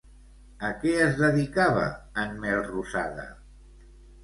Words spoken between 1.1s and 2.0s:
dedicava